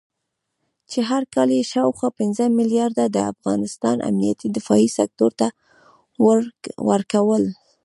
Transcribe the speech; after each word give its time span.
چې 0.91 0.99
هر 1.09 1.23
کال 1.33 1.49
یې 1.57 1.63
شاوخوا 1.71 2.09
پنځه 2.19 2.43
مليارده 2.59 3.05
د 3.09 3.17
افغانستان 3.31 3.97
امنيتي 4.09 4.47
دفاعي 4.57 4.89
سکتور 4.97 5.31
ته 5.39 5.47
ورکول 6.89 7.43